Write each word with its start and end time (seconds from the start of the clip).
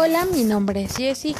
Hola, 0.00 0.26
mi 0.26 0.44
nombre 0.44 0.84
es 0.84 0.96
Jessie 0.96 1.34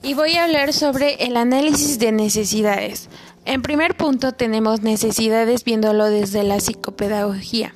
y 0.00 0.14
voy 0.14 0.36
a 0.36 0.44
hablar 0.44 0.72
sobre 0.72 1.14
el 1.24 1.36
análisis 1.36 1.98
de 1.98 2.12
necesidades. 2.12 3.08
En 3.44 3.62
primer 3.62 3.96
punto 3.96 4.30
tenemos 4.30 4.82
necesidades 4.82 5.64
viéndolo 5.64 6.04
desde 6.04 6.44
la 6.44 6.60
psicopedagogía. 6.60 7.74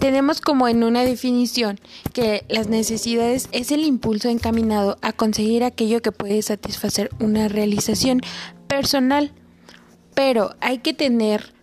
Tenemos 0.00 0.40
como 0.40 0.66
en 0.66 0.82
una 0.82 1.04
definición 1.04 1.78
que 2.12 2.44
las 2.48 2.66
necesidades 2.66 3.48
es 3.52 3.70
el 3.70 3.84
impulso 3.84 4.28
encaminado 4.28 4.96
a 5.02 5.12
conseguir 5.12 5.62
aquello 5.62 6.02
que 6.02 6.10
puede 6.10 6.42
satisfacer 6.42 7.10
una 7.20 7.46
realización 7.46 8.22
personal, 8.66 9.30
pero 10.16 10.56
hay 10.60 10.78
que 10.78 10.94
tener 10.94 11.54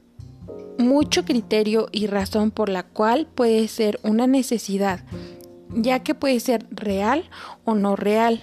mucho 0.78 1.26
criterio 1.26 1.90
y 1.92 2.08
razón 2.08 2.52
por 2.52 2.70
la 2.70 2.84
cual 2.84 3.28
puede 3.28 3.68
ser 3.68 4.00
una 4.04 4.28
necesidad 4.28 5.04
ya 5.76 6.00
que 6.00 6.16
puede 6.16 6.40
ser 6.40 6.66
real 6.72 7.30
o 7.66 7.76
no 7.76 7.96
real. 7.96 8.42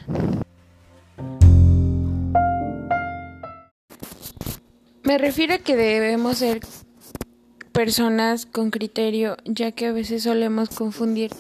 Me 5.03 5.17
refiero 5.17 5.55
a 5.55 5.59
que 5.59 5.75
debemos 5.75 6.39
ser 6.39 6.61
personas 7.73 8.45
con 8.45 8.71
criterio, 8.71 9.37
ya 9.45 9.73
que 9.73 9.87
a 9.87 9.93
veces 9.93 10.25
solemos 10.25 10.69
confundir 10.69 11.31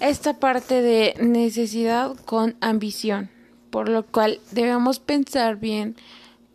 esta 0.00 0.34
parte 0.38 0.80
de 0.80 1.14
necesidad 1.20 2.14
con 2.24 2.56
ambición, 2.60 3.28
por 3.70 3.88
lo 3.88 4.06
cual 4.06 4.40
debemos 4.50 4.98
pensar 4.98 5.56
bien 5.56 5.96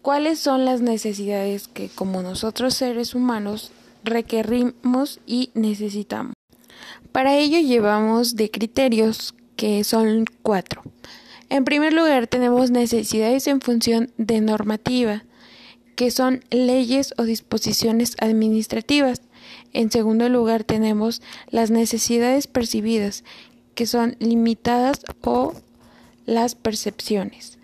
cuáles 0.01 0.39
son 0.39 0.65
las 0.65 0.81
necesidades 0.81 1.67
que 1.67 1.89
como 1.89 2.21
nosotros 2.21 2.73
seres 2.73 3.15
humanos 3.15 3.71
requerimos 4.03 5.19
y 5.25 5.51
necesitamos. 5.55 6.34
Para 7.11 7.37
ello 7.37 7.59
llevamos 7.59 8.35
de 8.35 8.51
criterios 8.51 9.35
que 9.55 9.83
son 9.83 10.25
cuatro. 10.41 10.83
En 11.49 11.63
primer 11.63 11.93
lugar 11.93 12.27
tenemos 12.27 12.71
necesidades 12.71 13.47
en 13.47 13.61
función 13.61 14.11
de 14.17 14.41
normativa, 14.41 15.23
que 15.95 16.11
son 16.11 16.43
leyes 16.49 17.13
o 17.17 17.23
disposiciones 17.23 18.15
administrativas. 18.19 19.21
En 19.71 19.91
segundo 19.91 20.27
lugar 20.29 20.63
tenemos 20.63 21.21
las 21.49 21.71
necesidades 21.71 22.47
percibidas, 22.47 23.23
que 23.75 23.85
son 23.85 24.15
limitadas 24.19 25.01
o 25.21 25.53
las 26.25 26.55
percepciones. 26.55 27.59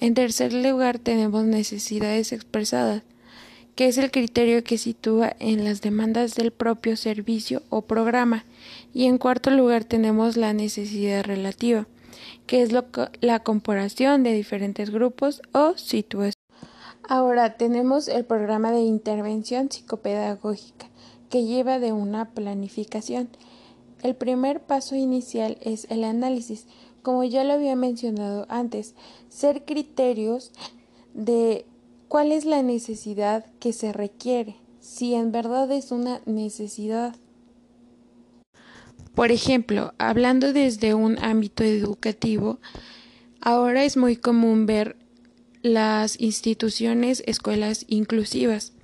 En 0.00 0.14
tercer 0.14 0.52
lugar 0.52 0.98
tenemos 0.98 1.44
necesidades 1.44 2.32
expresadas, 2.32 3.02
que 3.74 3.88
es 3.88 3.98
el 3.98 4.10
criterio 4.10 4.62
que 4.64 4.78
sitúa 4.78 5.34
en 5.38 5.64
las 5.64 5.80
demandas 5.80 6.34
del 6.34 6.50
propio 6.50 6.96
servicio 6.96 7.62
o 7.70 7.82
programa. 7.82 8.44
Y 8.92 9.06
en 9.06 9.18
cuarto 9.18 9.50
lugar 9.50 9.84
tenemos 9.84 10.36
la 10.36 10.52
necesidad 10.52 11.24
relativa, 11.24 11.86
que 12.46 12.62
es 12.62 12.72
la 13.20 13.40
comparación 13.40 14.22
de 14.22 14.32
diferentes 14.32 14.90
grupos 14.90 15.40
o 15.52 15.76
situaciones. 15.76 16.34
Ahora 17.08 17.56
tenemos 17.56 18.08
el 18.08 18.24
programa 18.24 18.70
de 18.70 18.80
intervención 18.80 19.70
psicopedagógica, 19.70 20.86
que 21.30 21.44
lleva 21.44 21.78
de 21.78 21.92
una 21.92 22.30
planificación. 22.30 23.28
El 24.02 24.14
primer 24.14 24.60
paso 24.60 24.94
inicial 24.94 25.58
es 25.62 25.86
el 25.90 26.04
análisis, 26.04 26.66
como 27.02 27.24
ya 27.24 27.42
lo 27.42 27.54
había 27.54 27.74
mencionado 27.74 28.46
antes, 28.48 28.94
ser 29.28 29.64
criterios 29.64 30.52
de 31.14 31.66
cuál 32.12 32.30
es 32.30 32.44
la 32.44 32.62
necesidad 32.62 33.46
que 33.58 33.72
se 33.72 33.90
requiere, 33.90 34.56
si 34.80 35.14
en 35.14 35.32
verdad 35.32 35.72
es 35.72 35.92
una 35.92 36.20
necesidad. 36.26 37.16
Por 39.14 39.32
ejemplo, 39.32 39.94
hablando 39.96 40.52
desde 40.52 40.92
un 40.92 41.18
ámbito 41.24 41.64
educativo, 41.64 42.60
ahora 43.40 43.84
es 43.84 43.96
muy 43.96 44.16
común 44.16 44.66
ver 44.66 44.98
las 45.62 46.20
instituciones, 46.20 47.22
escuelas 47.26 47.86
inclusivas. 47.88 48.74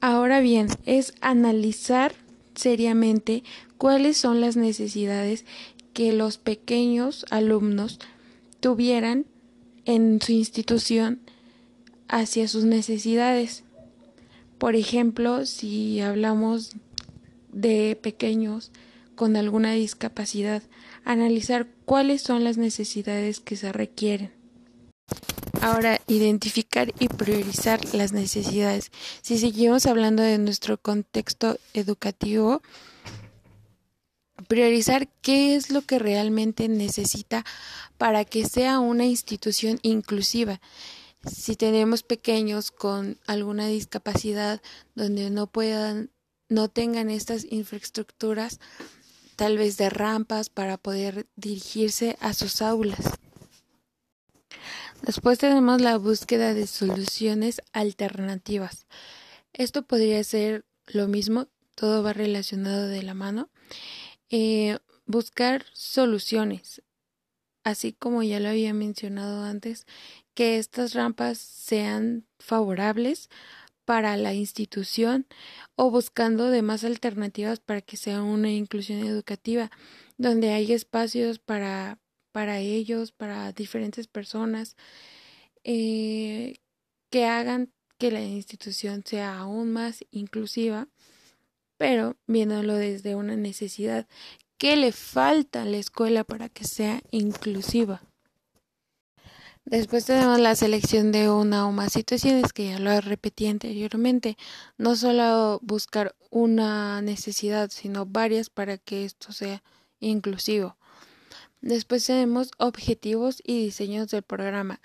Ahora 0.00 0.40
bien, 0.40 0.66
es 0.84 1.14
analizar 1.20 2.12
seriamente 2.56 3.44
cuáles 3.78 4.16
son 4.16 4.40
las 4.40 4.56
necesidades 4.56 5.44
que 5.92 6.12
los 6.12 6.38
pequeños 6.38 7.24
alumnos 7.30 8.00
tuvieran 8.58 9.26
en 9.84 10.20
su 10.20 10.32
institución 10.32 11.20
hacia 12.08 12.48
sus 12.48 12.64
necesidades. 12.64 13.64
Por 14.58 14.76
ejemplo, 14.76 15.46
si 15.46 16.00
hablamos 16.00 16.72
de 17.52 17.98
pequeños 18.00 18.70
con 19.14 19.36
alguna 19.36 19.72
discapacidad, 19.72 20.62
analizar 21.04 21.66
cuáles 21.84 22.22
son 22.22 22.44
las 22.44 22.56
necesidades 22.56 23.40
que 23.40 23.56
se 23.56 23.72
requieren. 23.72 24.32
Ahora, 25.60 26.00
identificar 26.08 26.92
y 26.98 27.08
priorizar 27.08 27.80
las 27.94 28.12
necesidades. 28.12 28.90
Si 29.20 29.38
seguimos 29.38 29.86
hablando 29.86 30.22
de 30.22 30.38
nuestro 30.38 30.76
contexto 30.76 31.58
educativo, 31.72 32.62
priorizar 34.48 35.08
qué 35.20 35.54
es 35.54 35.70
lo 35.70 35.82
que 35.82 35.98
realmente 35.98 36.68
necesita 36.68 37.44
para 37.96 38.24
que 38.24 38.44
sea 38.44 38.80
una 38.80 39.04
institución 39.04 39.78
inclusiva 39.82 40.60
si 41.26 41.56
tenemos 41.56 42.02
pequeños 42.02 42.70
con 42.70 43.18
alguna 43.26 43.66
discapacidad 43.66 44.60
donde 44.94 45.30
no 45.30 45.46
puedan 45.46 46.10
no 46.48 46.68
tengan 46.68 47.08
estas 47.08 47.46
infraestructuras 47.50 48.60
tal 49.36 49.56
vez 49.56 49.76
de 49.76 49.88
rampas 49.88 50.50
para 50.50 50.76
poder 50.76 51.26
dirigirse 51.34 52.16
a 52.20 52.34
sus 52.34 52.60
aulas. 52.60 53.18
Después 55.02 55.38
tenemos 55.38 55.80
la 55.80 55.96
búsqueda 55.96 56.54
de 56.54 56.66
soluciones 56.66 57.62
alternativas. 57.72 58.86
Esto 59.52 59.82
podría 59.82 60.22
ser 60.22 60.64
lo 60.86 61.08
mismo, 61.08 61.48
todo 61.74 62.02
va 62.02 62.12
relacionado 62.12 62.86
de 62.86 63.02
la 63.02 63.14
mano. 63.14 63.48
Eh, 64.30 64.78
buscar 65.06 65.64
soluciones, 65.72 66.82
así 67.64 67.92
como 67.92 68.22
ya 68.22 68.40
lo 68.40 68.48
había 68.48 68.74
mencionado 68.74 69.44
antes, 69.44 69.86
que 70.34 70.58
estas 70.58 70.94
rampas 70.94 71.38
sean 71.38 72.26
favorables 72.38 73.28
para 73.84 74.16
la 74.16 74.34
institución 74.34 75.26
o 75.76 75.90
buscando 75.90 76.50
demás 76.50 76.84
alternativas 76.84 77.60
para 77.60 77.80
que 77.80 77.96
sea 77.96 78.22
una 78.22 78.50
inclusión 78.50 79.00
educativa 79.00 79.70
donde 80.18 80.52
hay 80.52 80.72
espacios 80.72 81.38
para, 81.38 81.98
para 82.30 82.60
ellos, 82.60 83.12
para 83.12 83.52
diferentes 83.52 84.06
personas, 84.06 84.76
eh, 85.64 86.56
que 87.10 87.26
hagan 87.26 87.72
que 87.98 88.10
la 88.10 88.22
institución 88.22 89.02
sea 89.04 89.38
aún 89.38 89.72
más 89.72 90.04
inclusiva, 90.10 90.88
pero 91.76 92.16
viéndolo 92.26 92.74
desde 92.74 93.14
una 93.14 93.36
necesidad. 93.36 94.06
¿Qué 94.62 94.76
le 94.76 94.92
falta 94.92 95.62
a 95.62 95.64
la 95.64 95.78
escuela 95.78 96.22
para 96.22 96.48
que 96.48 96.62
sea 96.62 97.02
inclusiva? 97.10 98.00
Después 99.64 100.04
tenemos 100.04 100.38
la 100.38 100.54
selección 100.54 101.10
de 101.10 101.28
una 101.28 101.66
o 101.66 101.72
más 101.72 101.92
situaciones 101.92 102.52
que 102.52 102.68
ya 102.68 102.78
lo 102.78 103.00
repetí 103.00 103.48
anteriormente. 103.48 104.36
No 104.78 104.94
solo 104.94 105.58
buscar 105.64 106.14
una 106.30 107.02
necesidad, 107.02 107.70
sino 107.72 108.06
varias 108.06 108.50
para 108.50 108.78
que 108.78 109.04
esto 109.04 109.32
sea 109.32 109.64
inclusivo. 109.98 110.76
Después 111.60 112.06
tenemos 112.06 112.52
objetivos 112.58 113.42
y 113.44 113.64
diseños 113.64 114.10
del 114.10 114.22
programa. 114.22 114.80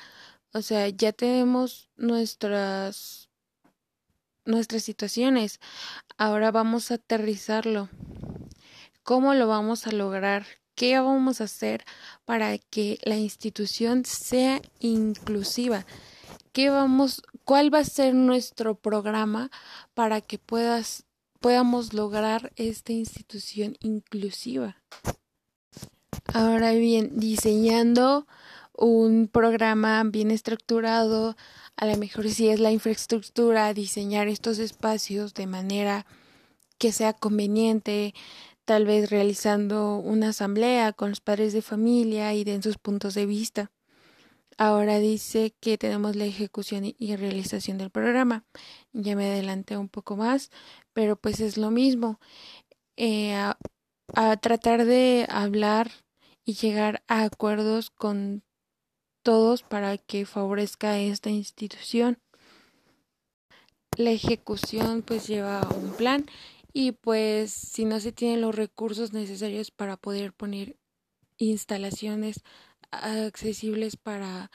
O 0.54 0.64
sea, 0.64 0.90
ya 0.90 1.14
tenemos 1.14 1.92
nuestras 1.98 3.30
nuestras 4.44 4.82
situaciones. 4.82 5.60
Ahora 6.18 6.50
vamos 6.50 6.90
a 6.90 6.96
aterrizarlo. 6.96 7.90
¿Cómo 9.08 9.34
lo 9.36 9.48
vamos 9.48 9.88
a 9.88 9.94
lograr? 9.94 10.46
¿Qué 10.76 11.00
vamos 11.00 11.40
a 11.40 11.46
hacer 11.46 11.86
para 12.26 12.58
que 12.58 13.00
la 13.04 13.16
institución 13.16 14.04
sea 14.04 14.62
inclusiva? 14.82 15.86
¿Qué 16.52 16.70
vamos, 16.70 17.22
cuál 17.46 17.74
va 17.74 17.80
a 17.80 17.86
ser 17.86 18.14
nuestro 18.14 18.76
programa 18.76 19.50
para 19.94 20.20
que 20.20 20.40
puedas, 20.40 21.06
podamos 21.40 21.94
lograr 21.94 22.52
esta 22.58 22.92
institución 22.92 23.78
inclusiva? 23.80 24.84
Ahora 26.34 26.74
bien, 26.74 27.18
diseñando 27.18 28.28
un 28.74 29.30
programa 29.30 30.04
bien 30.04 30.32
estructurado, 30.32 31.38
a 31.78 31.86
lo 31.86 31.96
mejor 31.96 32.28
si 32.28 32.50
es 32.50 32.60
la 32.60 32.74
infraestructura, 32.74 33.74
diseñar 33.74 34.28
estos 34.28 34.60
espacios 34.60 35.34
de 35.34 35.48
manera 35.48 36.06
que 36.78 36.92
sea 36.92 37.14
conveniente, 37.14 38.14
tal 38.68 38.86
vez 38.86 39.10
realizando 39.10 39.96
una 39.96 40.30
asamblea 40.30 40.92
con 40.92 41.12
los 41.12 41.22
padres 41.22 41.54
de 41.54 41.62
familia 41.62 42.34
y 42.34 42.44
den 42.44 42.62
sus 42.62 42.78
puntos 42.78 43.14
de 43.14 43.26
vista. 43.26 43.72
Ahora 44.58 45.00
dice 45.00 45.56
que 45.62 45.78
tenemos 45.78 46.18
la 46.18 46.26
ejecución 46.26 46.84
y 46.84 47.16
realización 47.16 47.78
del 47.78 47.92
programa. 47.92 48.44
Ya 48.92 49.16
me 49.16 49.32
adelanté 49.32 49.78
un 49.78 49.88
poco 49.88 50.18
más, 50.18 50.52
pero 50.92 51.16
pues 51.16 51.40
es 51.40 51.58
lo 51.58 51.72
mismo. 51.72 52.20
Eh, 52.98 53.34
a, 53.34 53.56
tratar 54.42 54.84
de 54.84 55.26
hablar 55.30 55.90
y 56.44 56.56
llegar 56.56 57.04
a 57.08 57.24
acuerdos 57.24 57.90
con 57.90 58.44
todos 59.24 59.64
para 59.64 59.98
que 59.98 60.26
favorezca 60.26 61.00
esta 61.00 61.30
institución. 61.30 62.20
La 63.96 64.12
ejecución 64.12 65.04
pues 65.04 65.26
lleva 65.26 65.66
un 65.74 65.92
plan 65.92 66.26
y 66.74 66.92
pues 66.92 67.52
si 67.52 67.86
no 67.86 68.00
se 68.00 68.12
tienen 68.12 68.42
los 68.42 68.56
recursos 68.56 69.14
necesarios 69.14 69.72
para 69.72 69.98
poder 69.98 70.34
poner 70.34 70.78
instalaciones 71.38 72.44
accesibles 72.92 73.98
para 73.98 74.52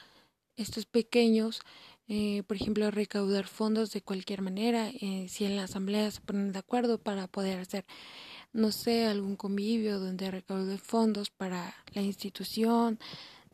estos 0.56 0.86
pequeños, 0.86 1.60
eh, 2.08 2.42
por 2.46 2.56
ejemplo, 2.56 2.90
recaudar 2.90 3.46
fondos 3.46 3.92
de 3.92 4.02
cualquier 4.02 4.42
manera, 4.42 4.90
eh, 4.90 5.26
si 5.28 5.44
en 5.44 5.56
la 5.56 5.64
asamblea 5.64 6.10
se 6.10 6.20
ponen 6.20 6.52
de 6.52 6.58
acuerdo 6.58 6.98
para 6.98 7.26
poder 7.26 7.58
hacer, 7.60 7.86
no 8.52 8.72
sé, 8.72 9.06
algún 9.06 9.36
convivio 9.36 9.98
donde 9.98 10.30
recaude 10.30 10.78
fondos 10.78 11.30
para 11.30 11.74
la 11.94 12.02
institución, 12.02 12.98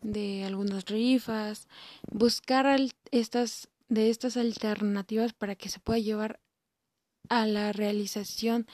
de 0.01 0.45
algunas 0.45 0.85
rifas, 0.87 1.69
buscar 2.11 2.81
estas 3.11 3.69
de 3.89 4.11
estas 4.11 4.37
alternativas 4.37 5.33
para 5.33 5.55
que 5.55 5.69
se 5.69 5.81
pueda 5.81 5.99
llevar 5.99 6.41
a 7.29 7.47
la 7.47 7.73
realización 7.73 8.67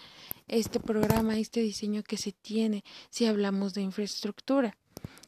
este 0.49 0.81
programa, 0.81 1.39
este 1.39 1.61
diseño 1.61 2.03
que 2.03 2.17
se 2.17 2.33
tiene 2.33 2.85
si 3.11 3.27
hablamos 3.27 3.75
de 3.75 3.83
infraestructura. 3.83 4.77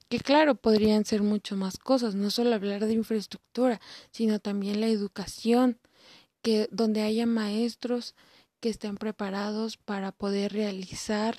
Que 0.09 0.21
claro, 0.21 0.55
podrían 0.55 1.05
ser 1.05 1.23
mucho 1.23 1.57
más 1.57 1.79
cosas, 1.79 2.15
no 2.15 2.31
solo 2.31 2.55
hablar 2.55 2.87
de 2.87 2.93
infraestructura, 2.93 3.81
sino 4.11 4.39
también 4.39 4.81
la 4.81 4.87
educación, 4.87 5.79
que 6.43 6.69
donde 6.71 7.03
haya 7.03 7.27
maestros 7.27 8.15
que 8.61 8.69
estén 8.69 8.97
preparados 8.97 9.77
para 9.77 10.13
poder 10.13 10.53
realizar 10.53 11.37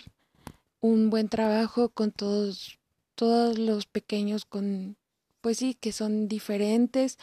un 0.81 1.09
buen 1.09 1.29
trabajo 1.29 1.89
con 1.89 2.11
todos 2.11 2.77
todos 3.17 3.57
los 3.57 3.87
pequeños 3.87 4.45
con, 4.45 4.95
pues 5.41 5.57
sí, 5.57 5.73
que 5.73 5.91
son 5.91 6.27
diferentes, 6.27 7.17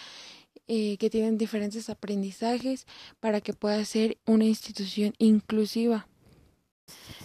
eh, 0.67 0.97
que 0.99 1.11
tienen 1.11 1.39
diferentes 1.39 1.91
aprendizajes 1.91 2.87
para 3.21 3.41
que 3.41 3.53
pueda 3.53 3.85
ser 3.85 4.19
una 4.27 4.45
institución 4.45 5.15
inclusiva. 5.19 6.07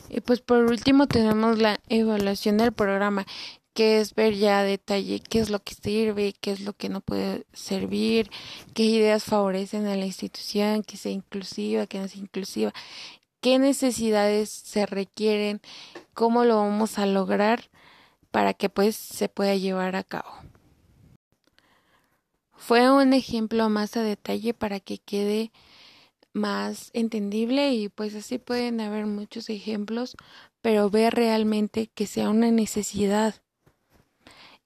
Y 0.09 0.21
pues 0.21 0.41
por 0.41 0.65
último 0.65 1.07
tenemos 1.07 1.59
la 1.59 1.79
evaluación 1.87 2.57
del 2.57 2.73
programa, 2.73 3.25
que 3.73 4.01
es 4.01 4.15
ver 4.15 4.33
ya 4.33 4.59
a 4.59 4.63
detalle 4.63 5.21
qué 5.21 5.39
es 5.39 5.49
lo 5.49 5.59
que 5.59 5.73
sirve, 5.73 6.33
qué 6.41 6.51
es 6.51 6.61
lo 6.61 6.73
que 6.73 6.89
no 6.89 7.01
puede 7.01 7.45
servir, 7.53 8.29
qué 8.73 8.83
ideas 8.83 9.23
favorecen 9.23 9.85
a 9.85 9.95
la 9.95 10.05
institución, 10.05 10.83
que 10.83 10.97
sea 10.97 11.11
inclusiva, 11.11 11.87
que 11.87 11.99
no 11.99 12.07
sea 12.07 12.21
inclusiva, 12.21 12.73
qué 13.41 13.59
necesidades 13.59 14.49
se 14.49 14.85
requieren, 14.85 15.61
cómo 16.13 16.43
lo 16.43 16.57
vamos 16.57 16.99
a 16.99 17.05
lograr 17.05 17.69
para 18.31 18.53
que 18.53 18.69
pues 18.69 18.95
se 18.95 19.29
pueda 19.29 19.55
llevar 19.55 19.95
a 19.95 20.03
cabo. 20.03 20.48
Fue 22.59 22.91
un 22.91 23.13
ejemplo 23.13 23.69
más 23.69 23.97
a 23.97 24.03
detalle 24.03 24.53
para 24.53 24.79
que 24.79 24.99
quede 24.99 25.51
más 26.33 26.91
entendible 26.93 27.73
y 27.73 27.89
pues 27.89 28.13
así 28.13 28.37
pueden 28.37 28.81
haber 28.81 29.05
muchos 29.05 29.49
ejemplos, 29.49 30.15
pero 30.61 30.89
ver 30.89 31.15
realmente 31.15 31.87
que 31.87 32.05
sea 32.05 32.29
una 32.29 32.51
necesidad. 32.51 33.35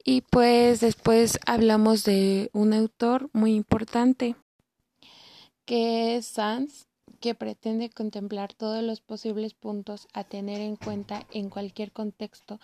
Y 0.03 0.21
pues 0.21 0.81
después 0.81 1.39
hablamos 1.45 2.03
de 2.03 2.49
un 2.51 2.73
autor 2.73 3.29
muy 3.31 3.53
importante, 3.53 4.35
que 5.63 6.17
es 6.17 6.25
Sanz, 6.25 6.87
que 7.21 7.35
pretende 7.35 7.89
contemplar 7.89 8.53
todos 8.53 8.83
los 8.83 8.99
posibles 8.99 9.53
puntos 9.53 10.07
a 10.13 10.25
tener 10.25 10.59
en 10.59 10.75
cuenta 10.75 11.25
en 11.31 11.49
cualquier 11.49 11.93
contexto 11.93 12.59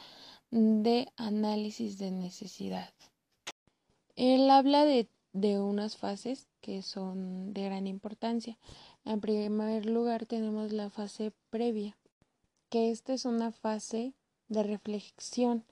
de 0.51 1.07
análisis 1.15 1.97
de 1.97 2.11
necesidad. 2.11 2.89
Él 4.17 4.49
habla 4.49 4.83
de, 4.83 5.07
de 5.33 5.59
unas 5.59 5.97
fases 5.97 6.47
que 6.61 6.81
son 6.81 7.53
de 7.53 7.65
gran 7.65 7.87
importancia. 7.87 8.57
En 9.05 9.21
primer 9.21 9.85
lugar 9.85 10.25
tenemos 10.25 10.71
la 10.71 10.89
fase 10.89 11.31
previa, 11.49 11.97
que 12.69 12.91
esta 12.91 13.13
es 13.13 13.25
una 13.25 13.51
fase 13.51 14.13
de 14.47 14.63
reflexión. 14.63 15.63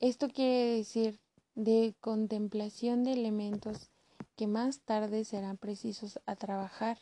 Esto 0.00 0.28
quiere 0.28 0.76
decir 0.76 1.20
de 1.54 1.94
contemplación 2.00 3.04
de 3.04 3.12
elementos 3.12 3.90
que 4.36 4.46
más 4.46 4.80
tarde 4.80 5.24
serán 5.24 5.58
precisos 5.58 6.18
a 6.26 6.36
trabajar. 6.36 6.98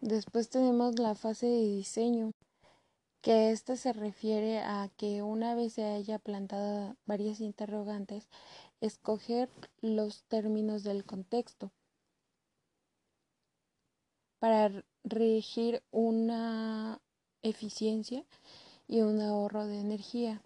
Después 0.00 0.48
tenemos 0.48 0.98
la 0.98 1.14
fase 1.14 1.46
de 1.46 1.64
diseño, 1.64 2.32
que 3.20 3.52
ésta 3.52 3.76
se 3.76 3.92
refiere 3.92 4.58
a 4.58 4.90
que 4.96 5.22
una 5.22 5.54
vez 5.54 5.74
se 5.74 5.84
haya 5.84 6.18
plantado 6.18 6.96
varias 7.06 7.40
interrogantes, 7.40 8.28
escoger 8.82 9.48
los 9.80 10.24
términos 10.24 10.82
del 10.82 11.04
contexto 11.04 11.72
para 14.38 14.84
regir 15.04 15.82
una 15.92 17.00
eficiencia 17.42 18.24
y 18.88 19.00
un 19.00 19.20
ahorro 19.20 19.66
de 19.66 19.80
energía. 19.80 20.42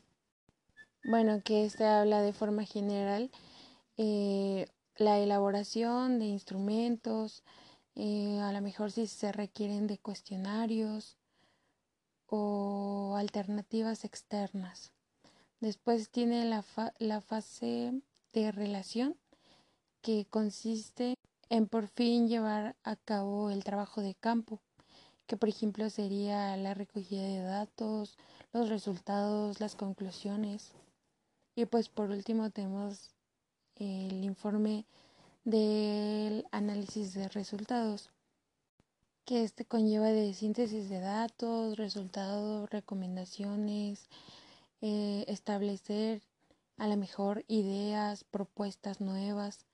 Bueno, 1.03 1.41
que 1.43 1.65
este 1.65 1.85
habla 1.85 2.21
de 2.21 2.33
forma 2.33 2.65
general 2.65 3.31
eh, 3.97 4.67
la 4.97 5.19
elaboración 5.19 6.19
de 6.19 6.27
instrumentos, 6.27 7.43
eh, 7.94 8.38
a 8.41 8.53
lo 8.53 8.61
mejor 8.61 8.93
si 8.93 9.06
se 9.06 9.33
requieren 9.33 9.87
de 9.87 9.99
cuestionarios, 9.99 11.17
o 12.27 13.15
alternativas 13.17 14.05
externas. 14.05 14.93
Después 15.61 16.11
tiene 16.11 16.44
la, 16.44 16.65
la 16.99 17.21
fase 17.21 18.03
de 18.43 18.53
relación 18.53 19.17
que 20.03 20.27
consiste 20.29 21.15
en 21.49 21.67
por 21.67 21.88
fin 21.88 22.29
llevar 22.29 22.77
a 22.85 22.97
cabo 22.97 23.50
el 23.50 23.65
trabajo 23.65 24.03
de 24.03 24.15
campo, 24.15 24.61
que 25.27 25.37
por 25.37 25.49
ejemplo 25.49 25.88
sería 25.91 26.56
la 26.56 26.75
recogida 26.75 27.23
de 27.23 27.41
datos, 27.41 28.19
los 28.53 28.69
resultados, 28.69 29.61
las 29.61 29.75
conclusiones. 29.75 30.73
Y 31.55 31.65
pues 31.65 31.88
por 31.88 32.11
último 32.11 32.50
tenemos 32.50 33.11
el 33.77 34.25
informe 34.25 34.85
del 35.44 36.47
análisis 36.50 37.15
de 37.15 37.29
resultados, 37.29 38.11
que 39.25 39.45
este 39.45 39.64
conlleva 39.64 40.09
de 40.09 40.35
síntesis 40.35 40.90
de 40.90 41.00
datos, 41.00 41.76
resultados, 41.76 42.69
recomendaciones, 42.71 44.09
eh, 44.83 45.25
establecer 45.28 46.23
a 46.78 46.88
lo 46.88 46.97
mejor 46.97 47.45
ideas, 47.49 48.25
propuestas 48.25 49.00
nuevas. 49.00 49.64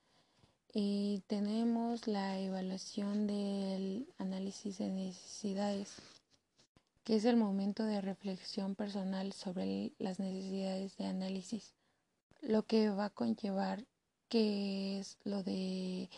Y 0.73 1.21
tenemos 1.27 2.07
la 2.07 2.39
evaluación 2.39 3.27
del 3.27 4.07
análisis 4.17 4.79
de 4.79 4.89
necesidades, 4.89 5.95
que 7.03 7.15
es 7.15 7.25
el 7.25 7.37
momento 7.37 7.83
de 7.83 8.01
reflexión 8.01 8.75
personal 8.75 9.33
sobre 9.33 9.91
las 9.99 10.19
necesidades 10.19 10.97
de 10.97 11.05
análisis, 11.05 11.73
lo 12.41 12.63
que 12.63 12.89
va 12.89 13.05
a 13.05 13.09
conllevar 13.09 13.85
que 14.33 14.99
es 14.99 15.19
lo 15.25 15.43
de 15.43 16.09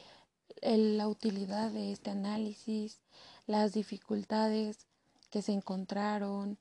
la 0.62 1.10
utilidad 1.10 1.70
de 1.72 1.92
este 1.92 2.12
análisis, 2.12 3.01
las 3.46 3.74
dificultades 3.74 4.88
que 5.30 5.42
se 5.42 5.51
encontraron. 5.51 6.58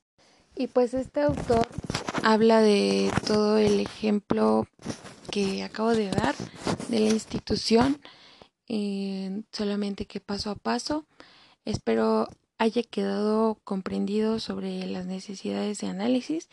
Y 0.57 0.67
pues 0.67 0.93
este 0.93 1.21
autor 1.21 1.65
habla 2.25 2.59
de 2.59 3.11
todo 3.27 3.59
el 3.59 3.79
ejemplo 3.79 4.67
que 5.29 5.61
acabo 5.61 5.91
de 5.91 6.09
dar 6.09 6.33
de 6.89 6.99
la 6.99 7.11
institución, 7.11 8.01
eh, 8.67 9.43
solamente 9.51 10.07
que 10.07 10.19
paso 10.19 10.49
a 10.49 10.55
paso. 10.55 11.05
Espero 11.65 12.27
haya 12.57 12.81
quedado 12.81 13.59
comprendido 13.63 14.39
sobre 14.39 14.87
las 14.87 15.05
necesidades 15.05 15.81
de 15.81 15.87
análisis, 15.87 16.49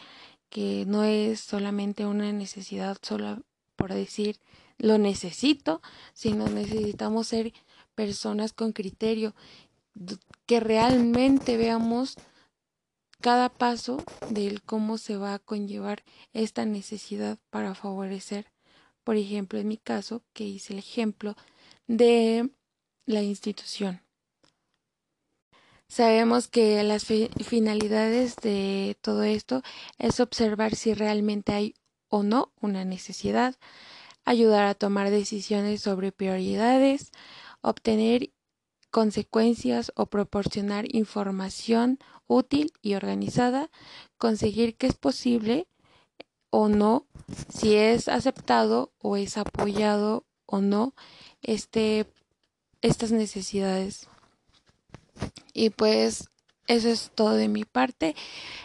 que 0.51 0.85
no 0.87 1.05
es 1.05 1.41
solamente 1.41 2.05
una 2.05 2.31
necesidad 2.33 2.99
solo 3.01 3.39
por 3.75 3.95
decir 3.95 4.41
lo 4.77 4.99
necesito, 4.99 5.81
sino 6.13 6.49
necesitamos 6.49 7.29
ser 7.29 7.55
personas 7.95 8.53
con 8.53 8.73
criterio, 8.73 9.35
que 10.45 10.61
realmente 10.61 11.57
veamos 11.57 12.19
cada 13.23 13.49
paso 13.49 14.03
del 14.29 14.63
cómo 14.63 14.99
se 14.99 15.17
va 15.17 15.33
a 15.35 15.39
conllevar 15.39 16.03
esta 16.33 16.67
necesidad 16.67 17.39
para 17.51 17.75
favorecer, 17.75 18.51
por 19.05 19.17
ejemplo, 19.17 19.59
en 19.61 19.69
mi 19.69 19.79
caso, 19.79 20.23
que 20.35 20.45
hice 20.45 20.73
el 20.75 20.81
ejemplo 20.81 21.37
de 21.87 22.51
la 23.07 23.23
institución. 23.23 24.03
Sabemos 25.87 26.49
que 26.49 26.83
las 26.83 27.05
finalidades 27.05 28.37
de 28.37 28.97
todo 29.01 29.23
esto 29.23 29.63
es 29.99 30.19
observar 30.21 30.75
si 30.75 30.93
realmente 30.93 31.53
hay 31.53 31.75
o 32.09 32.23
no 32.25 32.53
una 32.61 32.85
necesidad, 32.85 33.55
ayudar 34.25 34.65
a 34.65 34.75
tomar 34.75 35.11
decisiones 35.11 35.81
sobre 35.81 36.11
prioridades, 36.11 37.13
obtener 37.61 38.31
consecuencias 38.93 39.91
o 39.97 40.07
proporcionar 40.07 40.85
información 40.95 41.99
útil 42.29 42.73
y 42.83 42.95
organizada, 42.95 43.71
conseguir 44.19 44.77
que 44.77 44.87
es 44.87 44.95
posible 44.95 45.67
o 46.51 46.69
no, 46.69 47.07
si 47.49 47.75
es 47.75 48.07
aceptado 48.09 48.93
o 48.99 49.17
es 49.17 49.39
apoyado 49.39 50.25
o 50.47 50.61
no 50.61 50.95
este, 51.41 52.07
estas 52.83 53.11
necesidades. 53.11 54.09
Y 55.55 55.71
pues 55.71 56.29
eso 56.67 56.89
es 56.89 57.11
todo 57.15 57.33
de 57.33 57.49
mi 57.49 57.65
parte. 57.65 58.15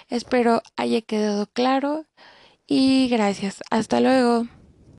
Espero 0.09 0.61
haya 0.75 1.01
quedado 1.01 1.47
claro 1.47 2.05
y 2.67 3.07
gracias. 3.07 3.63
Hasta 3.71 4.01
luego. 4.01 4.56